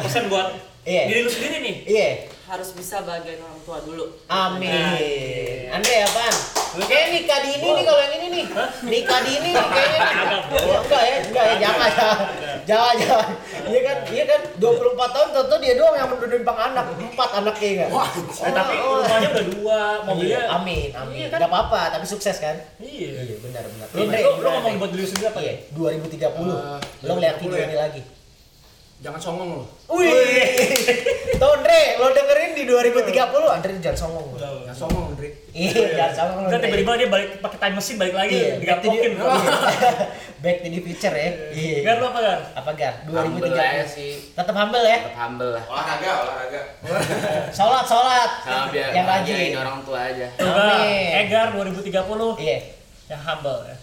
[0.04, 0.52] pesan buat
[0.84, 1.04] Iya.
[1.08, 1.76] diri lu sendiri nih.
[1.88, 2.10] Iya.
[2.48, 5.68] Harus bisa bahagiain orang tua dulu Amin.
[5.68, 6.36] Andre apaan?
[6.80, 8.46] Kayak nikah di ini nih kalau yang ini nih.
[8.84, 10.40] Nikah di ini nih kayaknya nih.
[10.48, 12.20] Oh, enggak ya, enggak ya, jangan jangan.
[12.64, 13.30] Jangan jangan.
[13.68, 14.64] Iya kan, iya kan 24
[15.12, 17.90] tahun tentu dia doang yang menumpang anak, empat anaknya enggak.
[17.90, 20.38] Wah, Eh, tapi rumahnya udah dua, mobilnya.
[20.38, 21.16] Iya, amin, amin.
[21.18, 21.38] Iya kan?
[21.38, 22.56] Enggak apa-apa, tapi sukses kan?
[22.78, 23.10] Iya.
[23.26, 23.88] Iya, benar benar.
[23.92, 25.56] Lu, Andre, lu, ngomong buat diri sendiri apa Iya, ya?
[25.76, 26.48] 2030.
[26.48, 27.66] Eh, Lo lihat 2030 video ya?
[27.66, 28.02] ini lagi.
[28.98, 30.10] Jangan songong loh Wih,
[31.40, 33.14] tuh Andre, lo dengerin di 2030,
[33.48, 34.26] Andre jangan songong.
[34.32, 34.38] lo.
[34.60, 36.38] jangan songong Andre Iya, jangan songong.
[36.38, 36.66] lo, Kan Andre.
[36.68, 39.12] tiba-tiba dia balik pakai time machine balik lagi, Iya, back to the, digapokin.
[40.44, 41.30] back to the future ya.
[41.50, 41.78] Iya.
[41.84, 42.40] Gar lu apa Gar?
[42.54, 42.94] Apa gar?
[43.06, 43.96] Humble aja 2030.
[43.96, 44.12] sih.
[44.34, 44.98] Tetap humble ya.
[45.00, 45.64] Tetap humble lah.
[45.68, 46.62] Olahraga, olahraga.
[47.58, 48.30] Sholat, sholat.
[48.40, 49.52] Sama biar Yang rajin.
[49.56, 50.28] orang tua aja.
[50.36, 51.10] Coba Amin.
[51.22, 52.58] Egar 2030 Iya.
[53.08, 53.76] yang humble ya.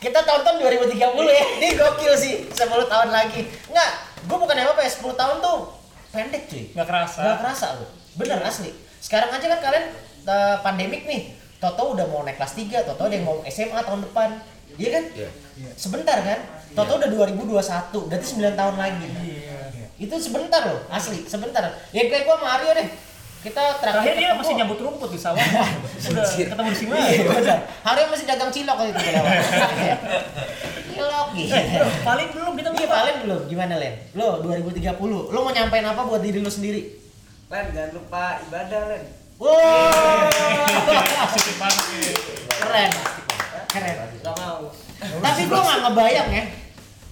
[0.00, 0.96] Kita tonton 2030
[1.30, 1.44] ya.
[1.60, 2.34] Ini gokil sih.
[2.48, 3.44] 10 tahun lagi.
[3.68, 3.90] Enggak,
[4.26, 5.58] gue bukan apa ya 10 tahun tuh
[6.10, 6.64] pendek cuy.
[6.74, 7.20] Nggak kerasa.
[7.22, 7.88] Nggak kerasa loh.
[8.18, 8.70] Bener asli.
[9.00, 9.86] Sekarang aja kan kalian
[10.26, 11.22] eh, pandemik nih.
[11.60, 14.32] Toto udah mau naik kelas 3, Toto ada yang mau SMA tahun depan.
[14.80, 15.04] Iya kan?
[15.12, 15.28] Iya.
[15.76, 16.40] Sebentar kan?
[16.72, 19.06] Toto udah 2021, berarti 9 tahun lagi.
[20.00, 21.60] Itu sebentar loh, asli, sebentar.
[21.92, 22.88] Ya kayak gua sama Aryo deh.
[23.40, 25.40] Kita terakhir Terakhir dia ketemu- masih nyambut rumput di sawah.
[26.12, 26.92] Udah ketemu di sini.
[26.92, 27.56] Iya.
[27.82, 29.00] Aryo masih dagang cilok waktu itu.
[30.90, 31.56] Cilok gitu.
[32.04, 33.40] Paling belum kita Iya, paling belum.
[33.48, 33.94] Gimana, Len?
[34.12, 34.84] Lo 2030,
[35.32, 37.00] lo mau nyampein apa buat diri lo sendiri?
[37.48, 39.02] Len, jangan lupa ibadah, Len.
[39.40, 40.28] Wow.
[42.52, 42.90] Keren.
[43.66, 43.94] Keren.
[44.20, 44.68] Gak mau.
[45.00, 46.44] Tapi gua nggak ngebayang ya.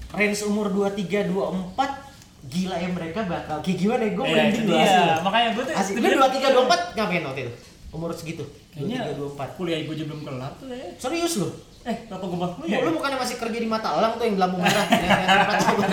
[0.08, 2.07] Range umur 23 24
[2.48, 4.10] gila ya mereka bakal kayak gimana ya?
[4.10, 4.88] Iya, merinding itu loh dia.
[4.88, 5.02] asli.
[5.04, 5.18] loh.
[5.22, 5.92] Makanya gue tuh Asli.
[5.92, 7.52] Lu sebenarnya- 23 24 ngapain waktu itu?
[7.88, 8.44] Umur segitu.
[8.70, 9.56] Kayaknya 23 24.
[9.56, 10.88] kuliah gue aja belum kelar tuh ya.
[10.96, 11.48] Serius lu?
[11.80, 12.78] Eh, kenapa gue Lu, kuliah?
[12.82, 14.84] lu bukannya masih kerja di mata elang tuh yang di lampu merah?
[14.84, 15.84] yang- tempat coba.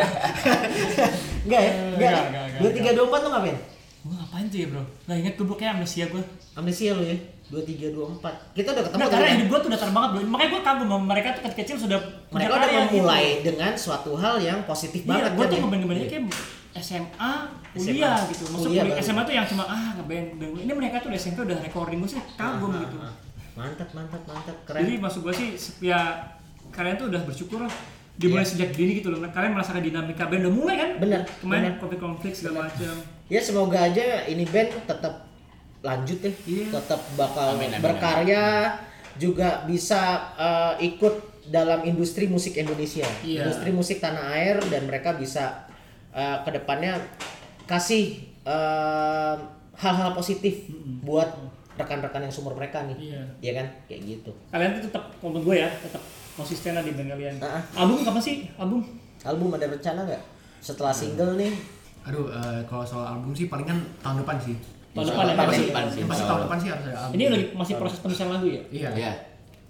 [1.46, 1.72] Enggak ya?
[1.72, 1.94] Enggak.
[1.94, 2.22] Enggak, ya?
[2.26, 3.58] enggak, enggak, 23 24 lu ngapain?
[4.02, 4.84] Gue ngapain tuh ya bro?
[5.06, 6.24] Gak inget gue kayak amnesia gue.
[6.54, 7.18] Amnesia lu ya.
[7.46, 8.58] 23 24.
[8.58, 10.22] Kita udah ketemu Nah, karena hidup gue tuh datar banget bro.
[10.26, 12.80] Makanya gue kagum sama mereka tuh kecil kecil sudah mereka udah gitu.
[12.92, 15.62] memulai dengan suatu hal yang positif Iya, banget gue kan tuh ya?
[15.62, 16.26] ngebanding-bandingnya kayak
[16.76, 17.34] SMA,
[17.72, 18.44] kuliah gitu.
[18.50, 19.00] Masuk Kuliah.
[19.00, 20.28] SMA tuh yang cuma ah ngeband.
[20.60, 22.98] Ini mereka tuh udah SMP udah recording gue sih kagum Ah, gitu.
[22.98, 23.14] ah, ah.
[23.56, 24.58] Mantap, mantap, mantap.
[24.66, 25.00] Jadi Keren.
[25.00, 25.48] maksud gue sih
[25.82, 26.00] ya
[26.68, 27.72] kalian tuh udah bersyukur lah
[28.16, 31.74] dimulai sejak dini gitu loh kalian merasakan dinamika band udah mulai kan Bener, kemarin bener.
[31.78, 32.96] konflik konflik segala macam
[33.28, 35.25] Ya semoga aja ini band tetap
[35.82, 36.66] lanjut ya, Iya.
[36.74, 38.76] tetap bakal Amin, amin, berkarya,
[39.16, 40.02] juga bisa
[40.36, 41.14] eh, ikut
[41.46, 43.44] dalam industri musik Indonesia, Iya.
[43.44, 45.66] industri musik tanah air dan mereka bisa
[46.12, 46.96] eh, ke depannya
[47.64, 49.36] kasih eh,
[49.76, 50.70] hal-hal positif
[51.02, 51.28] buat
[51.76, 53.22] rekan-rekan yang sumber mereka nih, Iya.
[53.42, 54.32] Iya kan, kayak gitu.
[54.48, 56.00] kalian tuh tetap menurut gue ya tetap
[56.34, 57.60] konsisten lah di band kalian Ah.
[57.76, 58.80] album kapan sih album
[59.24, 60.24] Album ada rencana nggak?
[60.60, 61.50] Setelah single nih,
[62.06, 64.54] Aduh, eh, kalau soal album sih palingan tahun depan sih.
[64.96, 66.84] Tahun depan ya Allah masih tahun depan sih, Yang pasti insya tahun depan sih harus
[66.84, 67.14] ada album.
[67.14, 68.90] ini lagi masih proses penulisan lagu ya Iya.
[68.96, 69.12] Iya.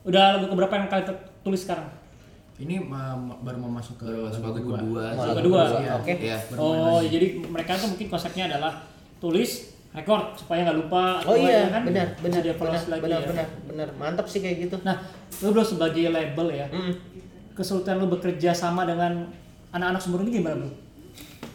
[0.04, 1.06] udah lagu keberapa yang kalian
[1.42, 1.88] tulis sekarang
[2.56, 4.78] Ini ma- ma- baru mau masuk ke Baru masuk lagu kedua.
[4.78, 6.14] lagu kedua kedua, oke.
[6.16, 6.38] Iya.
[6.48, 8.72] Main oh jadi mereka tuh mungkin konsepnya adalah
[9.18, 9.52] tulis
[9.92, 13.28] record supaya nggak lupa Oh iya, kan benar, benar, benar, dievaluasi lagi benar, ya.
[13.28, 14.76] benar, benar, mantap sih kayak gitu.
[14.82, 14.96] nah
[15.38, 16.94] lu bro sebagai label ya Mm.
[17.52, 19.28] kesulitan lu bekerja sama dengan
[19.70, 20.72] anak-anak sumber ini gimana bro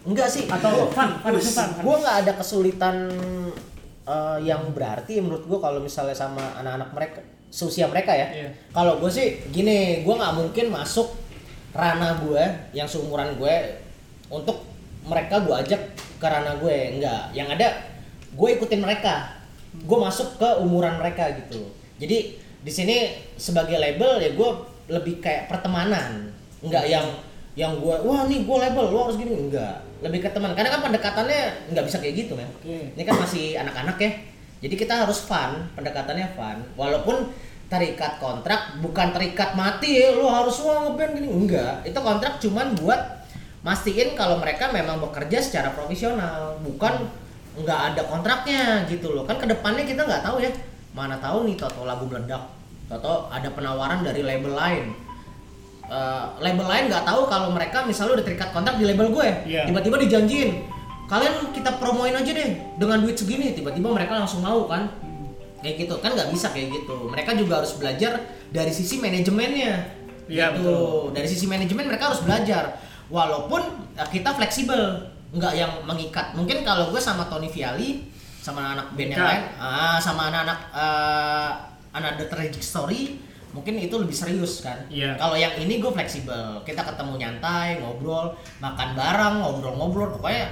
[0.00, 0.48] Enggak sih.
[0.48, 2.96] atau fun fun fun, gue nggak ada kesulitan
[4.08, 8.30] eh, yang berarti menurut gue kalau misalnya sama anak-anak mereka seusia mereka ya.
[8.30, 8.50] Iya.
[8.72, 11.10] kalau gue sih gini gue nggak mungkin masuk
[11.74, 13.82] ranah gue yang seumuran gue
[14.30, 14.62] untuk
[15.04, 15.82] mereka gue ajak
[16.16, 17.36] ke ranah gue enggak.
[17.36, 17.68] Yang ada
[18.32, 19.36] gue ikutin mereka.
[19.84, 21.60] Gue masuk ke umuran mereka gitu.
[22.00, 22.96] Jadi di sini
[23.36, 24.50] sebagai label ya gue
[24.88, 26.32] lebih kayak pertemanan.
[26.64, 27.06] Enggak yang
[27.58, 29.50] yang gue wah nih gue label lo harus gini.
[29.50, 30.52] Enggak lebih ke teman.
[30.56, 32.92] Karena kan pendekatannya nggak bisa kayak gitu men Oke.
[32.96, 34.10] ini kan masih anak-anak ya.
[34.60, 36.58] Jadi kita harus fun pendekatannya fun.
[36.76, 37.32] Walaupun
[37.70, 41.28] terikat kontrak bukan terikat mati ya lo harus wah ngeband gini.
[41.28, 41.86] Enggak.
[41.86, 43.00] Itu kontrak cuman buat
[43.60, 46.58] mastiin kalau mereka memang bekerja secara profesional.
[46.64, 47.08] Bukan
[47.60, 49.24] nggak ada kontraknya gitu loh.
[49.28, 50.50] Kan ke depannya kita nggak tahu ya.
[50.96, 52.42] Mana tahu nih toto lagu meledak.
[52.90, 55.09] Toto ada penawaran dari label lain
[55.90, 59.66] Eh, label lain nggak tahu kalau mereka misalnya udah terikat kontrak di label gue Iya.
[59.66, 60.62] tiba-tiba dijanjiin
[61.10, 63.50] kalian kita promoin aja deh dengan duit segini.
[63.50, 64.86] Tiba-tiba mereka langsung mau kan.
[65.58, 65.94] Kayak gitu.
[65.98, 67.10] Kan nggak bisa kayak gitu.
[67.10, 69.90] Mereka juga harus belajar dari sisi manajemennya.
[70.30, 70.62] Iya, Gitu.
[70.62, 71.10] betul.
[71.10, 72.78] dari sisi manajemen mereka harus belajar.
[73.10, 73.58] Walaupun
[73.98, 75.10] eh, kita fleksibel.
[75.30, 76.38] Nggak yang mengikat.
[76.38, 78.06] Mungkin kalau gue sama Tony Viali
[78.38, 81.50] sama anak band yang lain ah, sama anak-anak eh,
[81.92, 83.18] anak The Tragic Story
[83.50, 85.18] mungkin itu lebih serius kan Iya.
[85.18, 88.30] kalau yang ini gue fleksibel kita ketemu nyantai ngobrol
[88.62, 90.46] makan bareng ngobrol-ngobrol pokoknya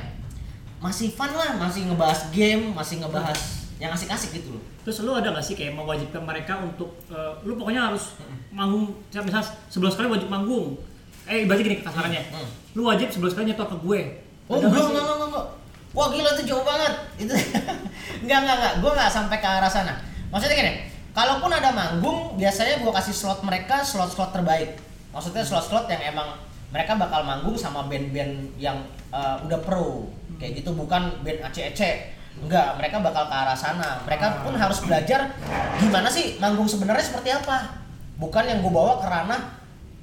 [0.82, 3.38] masih fun lah masih ngebahas game masih ngebahas
[3.78, 7.60] yang asik-asik gitu loh Terus lu ada gak sih kayak mewajibkan mereka untuk eh, lu
[7.60, 8.16] pokoknya harus
[8.48, 10.80] manggung misal sebulan sekali wajib manggung.
[11.28, 12.32] Eh berarti gini kasarannya.
[12.32, 12.48] Hmm.
[12.72, 14.00] Lu wajib sebulan sekali nyetor ke gue.
[14.48, 15.46] Oh enggak, enggak, enggak, enggak.
[15.92, 16.92] Wah gila itu jauh banget.
[17.20, 17.32] Itu
[18.24, 18.72] enggak, enggak, enggak.
[18.80, 19.92] Gue enggak sampai ke arah sana.
[20.32, 20.72] Maksudnya gini,
[21.18, 24.78] kalaupun ada manggung, biasanya gue kasih slot mereka slot-slot terbaik.
[25.10, 26.38] Maksudnya slot-slot yang emang
[26.70, 28.78] mereka bakal manggung sama band-band yang
[29.10, 30.06] eh, udah pro.
[30.38, 32.14] Kayak gitu, bukan band aceh-aceh.
[32.38, 33.98] Enggak, mereka bakal ke arah sana.
[34.06, 35.34] Mereka pun harus belajar
[35.82, 37.82] gimana sih manggung sebenarnya seperti apa.
[38.14, 39.42] Bukan yang gue bawa ke ranah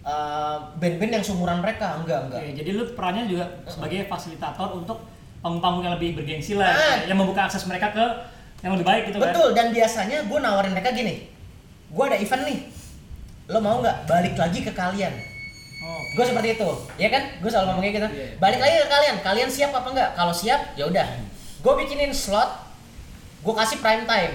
[0.04, 1.96] eh, band-band yang seumuran mereka.
[2.04, 2.44] Enggak, enggak.
[2.44, 5.00] Oke, jadi lu perannya juga sebagai fasilitator untuk
[5.40, 7.06] panggung-panggung yang lebih bergengsi lah, Ah.
[7.08, 8.06] yang membuka akses mereka ke
[8.64, 9.32] yang lebih baik gitu kan.
[9.32, 11.28] Betul, dan biasanya gue nawarin mereka gini
[11.92, 12.60] Gue ada event nih
[13.46, 15.14] Lo mau nggak balik lagi ke kalian?
[15.86, 17.24] Oh, Gue seperti itu, ya kan?
[17.38, 18.08] Gue selalu ngomong kayak gitu
[18.42, 20.10] Balik lagi ke kalian, kalian siap apa enggak?
[20.14, 21.06] Kalau siap, ya udah
[21.62, 22.50] Gue bikinin slot
[23.46, 24.34] Gue kasih prime time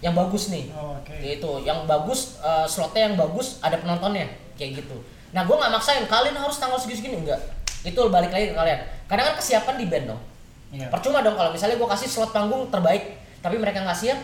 [0.00, 1.12] Yang bagus nih Oh, oke.
[1.20, 4.24] Itu, yang bagus, eh, slotnya yang bagus Ada penontonnya,
[4.56, 4.96] kayak gitu
[5.34, 7.44] Nah gue nggak maksain, kalian harus tanggal segini-segini Enggak,
[7.84, 10.22] itu balik lagi ke kalian Karena kan kesiapan di band dong
[10.66, 10.90] Iya.
[10.90, 13.14] percuma dong kalau misalnya gue kasih slot panggung terbaik
[13.46, 14.18] tapi mereka nggak siap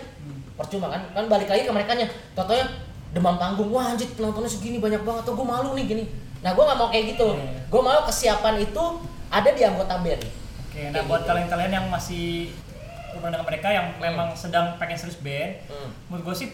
[0.52, 2.04] percuma kan kan balik lagi ke mereka nya
[2.34, 2.66] totonya
[3.10, 6.04] demam panggung wah anjir penontonnya segini banyak banget tuh gue malu nih gini
[6.42, 7.70] nah gue nggak mau kayak gitu Iya.
[7.70, 8.84] gue mau kesiapan itu
[9.30, 10.22] ada di anggota band
[10.66, 11.28] Oke, nah Kayak buat gitu.
[11.28, 12.50] kalian-kalian yang masih
[13.12, 15.88] hubungan dengan mereka yang memang sedang pengen serius band, Hmm.
[16.08, 16.48] menurut gue sih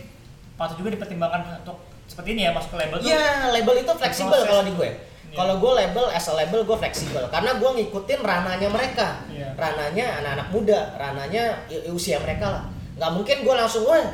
[0.56, 3.06] patut juga dipertimbangkan untuk seperti ini ya masuk ke label tuh.
[3.06, 4.90] Iya, label itu fleksibel kalau di gue.
[5.28, 5.36] Iya.
[5.36, 9.52] Kalau gue label as a label gue fleksibel karena gue ngikutin rananya mereka, Iya.
[9.54, 12.62] rananya anak-anak muda, rananya usia mereka lah.
[12.96, 14.08] Nggak mungkin gue langsung, wah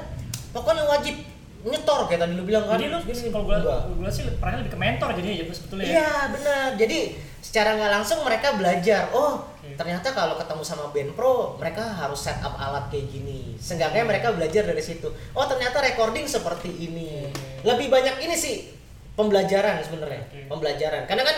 [0.50, 1.14] pokoknya wajib
[1.64, 2.77] nyetor kayak tadi lu bilang kan.
[2.77, 2.98] Jadi lu
[3.33, 3.57] kalau gue
[4.05, 5.92] gue sih perannya lebih ke mentor jadinya ya sebetulnya ya.
[5.96, 6.66] Iya benar.
[6.77, 6.98] Jadi
[7.40, 9.09] secara nggak langsung mereka belajar.
[9.16, 9.72] Oh Oke.
[9.81, 13.57] ternyata kalau ketemu sama band pro mereka harus set up alat kayak gini.
[13.57, 15.09] Seenggaknya mereka belajar dari situ.
[15.33, 17.33] Oh ternyata recording seperti ini.
[17.64, 18.68] Lebih banyak ini sih
[19.14, 20.22] pembelajaran sebenarnya.
[20.27, 20.40] Oke.
[20.46, 21.03] Pembelajaran.
[21.07, 21.37] Karena kan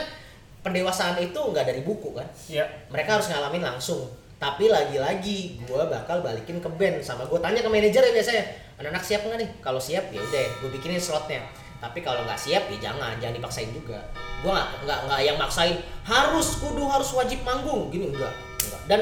[0.61, 2.27] pendewasaan itu nggak dari buku kan.
[2.49, 2.65] Iya.
[2.91, 4.09] Mereka harus ngalamin langsung.
[4.37, 8.43] Tapi lagi-lagi gue bakal balikin ke band sama gue tanya ke manajer ya biasanya
[8.77, 9.51] anak-anak siap nggak nih?
[9.65, 11.41] Kalau siap ya udah gue bikinin slotnya.
[11.77, 14.01] tapi kalau nggak siap ya jangan jangan dipaksain juga
[14.41, 15.77] gue nggak nggak nggak yang maksain
[16.09, 18.33] harus kudu harus wajib manggung gini enggak
[18.65, 19.01] enggak dan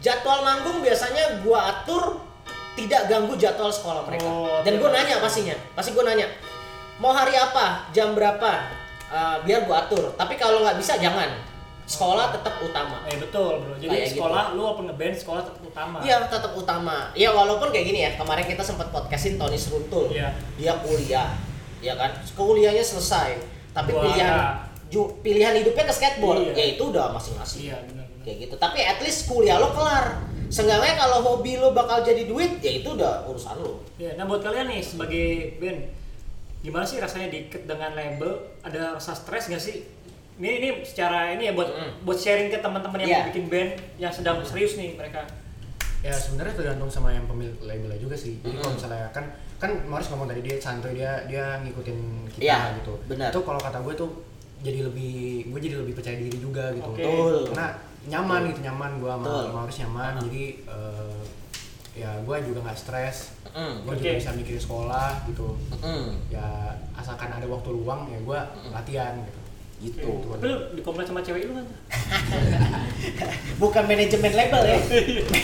[0.00, 2.16] jadwal manggung biasanya gue atur
[2.72, 6.24] tidak ganggu jadwal sekolah mereka Oh, dan gue nanya pastinya pasti gue nanya
[6.96, 11.30] mau hari apa jam berapa Eh, biar gue atur tapi kalau nggak bisa jangan
[11.86, 13.78] sekolah tetap utama Eh betul bro.
[13.78, 14.18] Jadi Kayak gitu.
[14.18, 15.96] sekolah lu open ngeband sekolah tetap utama.
[16.02, 16.96] Iya tetap utama.
[17.14, 20.10] Ya walaupun kayak gini ya kemarin kita sempat podcastin Tony Seruntul.
[20.10, 20.34] Iya.
[20.58, 21.30] Dia kuliah,
[21.78, 22.18] ya kan?
[22.34, 23.38] Kuliahnya selesai,
[23.70, 24.50] tapi Wah, pilihan ya.
[24.88, 26.42] ju- pilihan hidupnya ke skateboard.
[26.42, 26.52] Iya.
[26.52, 27.60] Ya itu udah masing-masing.
[27.62, 28.06] Iya benar.
[28.26, 28.54] Kayak gitu.
[28.58, 30.18] Tapi at least kuliah lo kelar.
[30.46, 33.86] Seenggaknya kalau hobi lo bakal jadi duit, ya itu udah urusan lo.
[33.94, 35.78] Ya, nah buat kalian nih sebagai band,
[36.66, 38.32] gimana sih rasanya diikat dengan label?
[38.60, 39.86] Ada rasa stres gak sih?
[40.36, 41.92] Ini ini secara ini ya buat Mm.
[42.02, 45.22] buat sharing ke teman-teman yang mau bikin band yang sedang serius nih mereka.
[46.02, 48.78] ya sebenarnya tergantung sama yang pemilik labelnya juga sih jadi kalau Mm.
[48.78, 49.24] misalnya kan
[49.56, 51.98] kan Morris ngomong tadi dia santuy dia dia ngikutin
[52.30, 53.32] kita Iya, gitu benar.
[53.32, 54.10] itu kalau kata gue tuh
[54.60, 55.14] jadi lebih
[55.48, 56.90] gue jadi lebih percaya diri juga gitu.
[56.92, 57.48] Betul.
[57.50, 57.66] karena
[58.06, 58.50] nyaman Betul.
[58.52, 59.44] gitu nyaman gue sama Betul.
[59.50, 60.22] Morris nyaman Ah.
[60.22, 61.20] jadi eh,
[61.96, 63.88] ya gue juga nggak stres Mm.
[63.88, 64.20] gue juga Oke.
[64.20, 66.28] bisa mikirin sekolah gitu Mm.
[66.28, 66.44] ya
[66.92, 69.40] asalkan ada waktu luang ya gue latihan gitu
[69.76, 70.08] Gitu.
[70.08, 71.68] Tapi lu di komplain sama cewek lu kan?
[73.60, 74.78] Bukan manajemen label ya.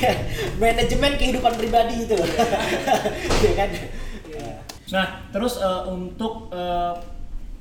[0.63, 2.17] manajemen kehidupan pribadi itu.
[2.17, 3.69] Iya kan?
[4.89, 6.95] Nah, terus eh, untuk eh,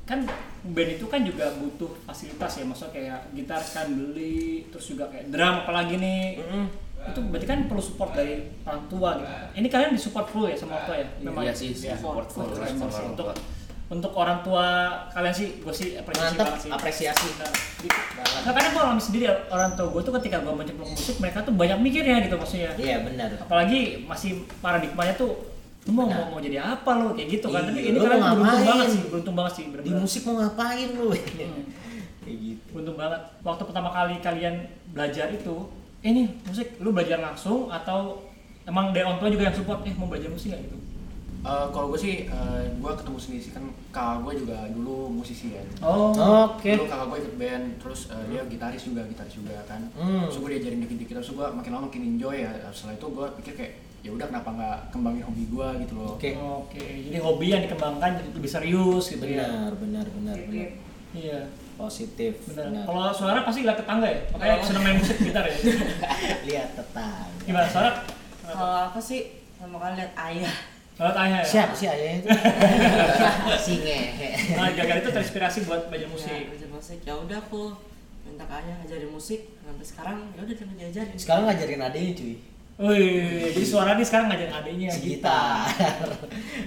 [0.04, 0.24] kan
[0.64, 5.28] band itu kan juga butuh fasilitas ya, maksudnya kayak gitar kan beli, terus juga kayak
[5.28, 6.40] drum apalagi nih.
[6.40, 6.66] Mm-mm.
[7.04, 9.32] Itu berarti kan perlu support dari orang tua gitu.
[9.54, 11.06] Ini kalian disupport full ya sama orang tua ya?
[11.42, 13.00] Iya sih, Ya, support full full sama sih.
[13.00, 13.34] orang Untuk tua.
[13.88, 14.66] untuk orang tua
[15.10, 16.70] kalian sih, gue sih apresiasi Mantap, banget sih.
[16.70, 17.28] apresiasi.
[17.36, 17.98] Nah, gitu.
[18.16, 21.52] Nah, karena gue alami sendiri orang tua gue tuh ketika gue mencemplung musik, mereka tuh
[21.52, 23.28] banyak mikirnya gitu maksudnya Iya benar.
[23.36, 25.36] apalagi masih paradigmanya tuh
[25.82, 28.16] lu mau mau, mau jadi apa lo kayak gitu kan tapi Iya, ini lu kalian
[28.16, 28.70] mau beruntung ngapain?
[28.70, 29.98] banget sih beruntung banget sih Di bener-bener.
[30.00, 31.06] musik mau ngapain lu?
[31.10, 31.62] Hmm,
[32.22, 32.62] Kayak gitu.
[32.70, 34.54] beruntung banget waktu pertama kali kalian
[34.88, 35.54] belajar itu
[36.02, 38.26] eh nih musik lu belajar langsung atau
[38.66, 40.78] emang dari orang tua juga yang support eh mau belajar musik nggak gitu
[41.42, 42.30] Eh, kalau gue sih
[42.78, 46.14] gue ketemu sendiri sih kan kakak gue juga dulu musisi kan oh
[46.54, 46.78] Oke.
[46.78, 49.82] Dulu kakak gue ikut band, terus uh, dia gitaris juga, gitaris juga kan.
[49.98, 50.30] Hmm.
[50.30, 52.54] Terus gue diajarin dikit-dikit, terus gue makin lama makin enjoy ya.
[52.70, 53.72] Setelah itu gue pikir kayak
[54.06, 56.14] ya udah kenapa nggak kembangin hobi gue gitu loh.
[56.14, 56.30] Oke.
[56.38, 60.68] oke jadi hobi yang dikembangkan jadi lebih serius gitu ya Benar, benar, benar, benar.
[61.14, 61.40] iya
[61.82, 62.32] Positif.
[62.46, 62.84] benar Benar.
[62.84, 65.56] kalau suara pasti lihat tetangga ya makanya seneng main musik gitar ya
[66.46, 67.26] Lihat tetangga.
[67.42, 67.90] gimana suara
[68.42, 69.20] Kalau aku sih
[69.56, 70.54] sama kalian lihat ayah.
[70.92, 72.28] kalau tanya ya Siapa sih ayahnya itu?
[73.64, 74.28] si ngehe.
[74.52, 76.28] Nah, gara-gara itu terinspirasi buat belajar musik.
[76.28, 76.98] Ya, belajar musik.
[77.00, 77.62] Ya udah aku
[78.22, 81.16] minta ke ayah ngajarin musik sampai sekarang ya udah dia diajarin.
[81.16, 82.34] Sekarang ngajarin adiknya cuy.
[82.80, 85.68] Wih, jadi suara nih sekarang ngajarin adiknya Si gitar.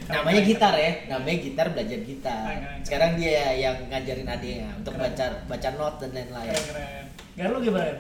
[0.05, 0.91] Namanya gitar ya.
[1.09, 2.45] Namanya gitar belajar gitar.
[2.85, 5.11] Sekarang dia yang ngajarin adiknya untuk Keren.
[5.11, 6.53] baca baca not dan lain-lain.
[6.53, 7.05] Keren keren.
[7.35, 7.91] Gak lu gimana?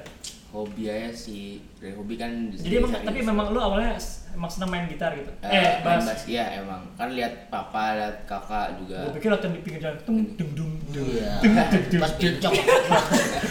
[0.57, 1.43] Hobi aja sih
[1.75, 3.99] dari hobi kan Jadi emang, tapi memang lu awalnya
[4.31, 5.27] emang seneng main gitar gitu?
[5.39, 6.07] eh, Eh, main bass.
[6.07, 9.97] bass iya emang kan lihat papa lihat kakak juga Gue pikir latihan di pinggir jalan,
[10.01, 11.07] tung dung dung dung.
[11.11, 11.31] Iya.
[11.39, 12.53] Dung, dung, dung, Pas pincok.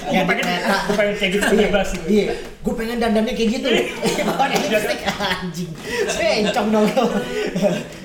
[0.06, 2.06] Gue pengen, gue pengen kayak gitu punya bass gitu.
[2.06, 3.68] Iya, gue pengen dandannya kayak gitu.
[4.40, 5.00] Pakai lipstick
[5.34, 5.70] anjing.
[6.08, 6.86] Bencong dong.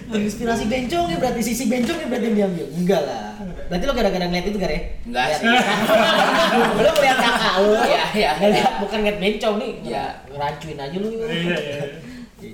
[0.09, 2.65] Terinspirasi bencong ya berarti sisi bencong ya berarti yang diambil.
[2.73, 3.29] Enggak lah.
[3.69, 4.81] Berarti lo gara-gara ngeliat itu kan ya?
[5.05, 5.39] Enggak Lihat.
[5.39, 5.47] sih.
[6.83, 7.71] lo ngeliat kakak lo.
[7.79, 8.79] Iya, iya, Ngeliat iya.
[8.81, 9.71] bukan ngeliat bencong nih.
[9.85, 10.05] Iya.
[10.27, 11.09] Ngerancuin aja lu.
[11.13, 11.83] Iya, iya.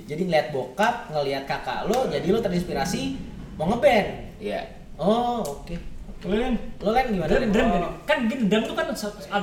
[0.04, 3.02] Jadi ngeliat bokap, ngeliat kakak lo, jadi lo terinspirasi
[3.54, 4.08] mau ngeband.
[4.36, 4.60] iya
[4.96, 5.76] Oh, oke.
[6.16, 7.28] Kan, Lo kan gimana?
[7.28, 7.92] drum, drum Oh.
[8.02, 8.88] Kan gini, drum tuh kan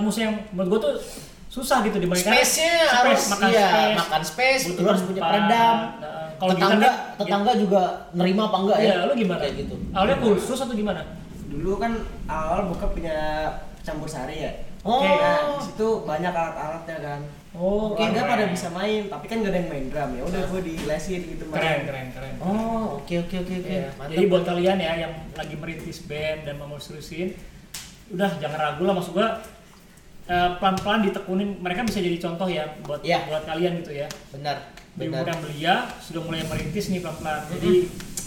[0.01, 0.93] musik yang menurut gue tuh
[1.47, 2.33] susah gitu dimainkan.
[2.33, 3.95] Space-nya harus makan iya, space.
[3.95, 5.75] makan space, Butuh harus punya peredam.
[6.01, 8.85] Nah, kalau tetangga, kan- tetangga juga nerima apa enggak ya?
[8.85, 9.39] Iya, lu gimana?
[9.39, 9.75] Kayak gitu.
[9.95, 11.01] Awalnya kursus atau gimana?
[11.47, 11.91] Dulu kan
[12.27, 13.15] awal buka punya
[13.79, 14.51] campur sari ya.
[14.83, 14.99] Oh.
[14.99, 17.21] Oke, nah di situ banyak alat-alatnya kan.
[17.55, 18.17] Oh, keren.
[18.17, 20.21] pada bisa main, tapi kan gak ada yang main drum ya.
[20.27, 21.55] Udah gue dilesin gitu main.
[21.55, 22.33] Keren, keren, keren.
[22.43, 23.71] Oh, oke oke oke oke.
[23.71, 23.89] Iya.
[23.95, 27.31] Jadi buat kalian ya yang lagi merintis band dan mau seriusin,
[28.11, 29.39] udah jangan ragu lah maksud gua
[30.23, 33.23] eh, pelan-pelan ditekunin mereka bisa jadi contoh ya buat Iya.
[33.29, 34.07] buat kalian gitu ya.
[34.31, 34.57] benar,
[34.93, 37.41] Di umur yang belia sudah mulai merintis nih pelan-pelan.
[37.49, 37.71] Jadi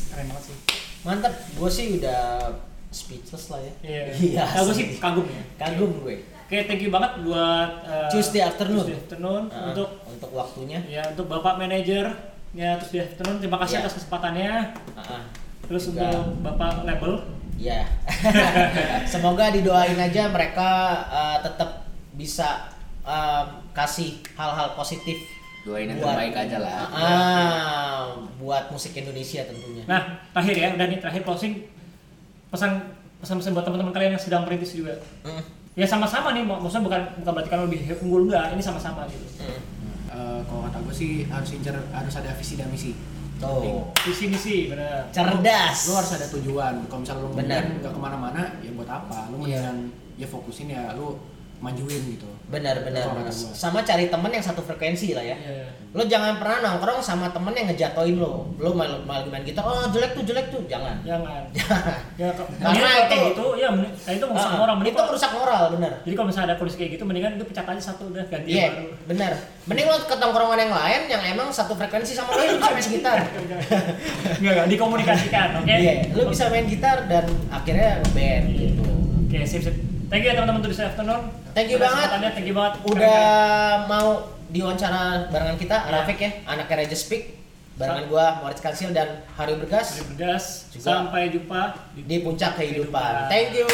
[0.09, 0.57] keren banget sih.
[1.03, 1.33] Mantap.
[1.55, 2.51] Gue sih udah
[2.89, 3.73] speechless lah ya.
[3.83, 4.03] Iya.
[4.27, 4.43] Iya.
[4.45, 4.87] Nah, gua sih.
[4.97, 5.43] kagum ya.
[5.57, 6.17] Kagum gue.
[6.47, 8.83] Oke, thank you banget buat eh, Tuesday afternoon.
[8.83, 10.79] Tuesday afternoon Ah, untuk untuk waktunya.
[10.87, 12.07] ya untuk Bapak manajer
[12.53, 13.83] ya Tuesday afternoon terima kasih Iya.
[13.83, 14.53] atas kesempatannya.
[14.95, 15.23] Ah, ah.
[15.67, 16.07] Terus Juga.
[16.07, 17.13] untuk Bapak label
[17.57, 17.89] Ya.
[19.09, 20.71] Semoga didoain aja mereka
[21.09, 22.69] eh, tetap bisa
[23.01, 25.17] eh, kasih hal-hal positif
[25.67, 28.01] doain yang terbaik aja lah Ah,
[28.37, 29.83] buat musik Indonesia tentunya.
[29.85, 30.01] Nah,
[30.31, 31.67] terakhir ya, udah nih terakhir closing.
[32.47, 32.79] pesan
[33.19, 34.95] pesan-pesan buat teman-teman kalian yang sedang merintis juga.
[35.21, 35.43] Hmm.
[35.75, 39.27] Ya sama-sama nih, mak- maksudnya bukan bukan berarti kan lebih unggul enggak, ini sama-sama gitu.
[39.43, 39.61] Hmm.
[40.09, 42.95] Eh, kalau kata gue sih harus incer harus ada visi dan misi
[43.37, 43.91] Tuh.
[44.01, 45.11] Visi misi benar.
[45.11, 45.77] Cerdas.
[45.85, 47.61] lu harus ada tujuan kalau misalnya lu Benar.
[47.61, 49.61] mendingan nggak ke mana-mana ya buat apa lu Iya.
[49.61, 49.77] mendingan
[50.17, 51.21] ya fokusin ya lu
[51.67, 53.11] majuin gitu Benar benar.
[53.11, 53.27] Benar.
[53.35, 55.35] Sama cari temen yang satu frekuensi lah ya.
[55.35, 55.67] Iya.
[55.91, 58.47] Lo jangan pernah nongkrong sama temen yang ngejatoin lo.
[58.55, 60.95] Lo malah malah main gitar, oh jelek tuh jelek tuh, jangan.
[61.03, 61.43] Jangan.
[62.17, 63.69] Ya, ke- Karena itu- gitu, ya
[64.09, 64.79] itu merusak orang.
[64.79, 65.93] Mending itu merusak moral, bener.
[66.01, 68.63] Jadi kalau misalnya ada kondisi kayak gitu, mendingan itu pecah aja satu udah ganti Iya,
[68.63, 68.95] yang baru.
[69.11, 69.33] bener.
[69.67, 72.87] Mending lo ke tongkrongan yang lain yang emang satu frekuensi sama lo, lo bisa main
[72.89, 73.17] gitar.
[74.39, 75.67] Enggak, enggak dikomunikasikan, oke?
[75.69, 78.87] Iya, lo bisa main gitar dan akhirnya ngeband gitu.
[79.27, 79.75] Oke, sip sip.
[80.07, 81.46] Thank you ya teman-teman tuh di afternoon.
[81.57, 82.05] Thank you banget.
[82.05, 82.75] kesempatannya, Thank you banget.
[82.85, 84.09] Udah mau
[84.53, 85.93] diwawancara barengan kita, Iya.
[86.05, 87.33] Rafik ya, anaknya Raja Speak.
[87.81, 90.69] Barengan gua, Moritz Kansil dan Hari Bergas Bergas.
[90.69, 90.85] Juga.
[90.85, 93.33] Sampai jumpa di puncak kehidupan.
[93.33, 93.69] Thank you.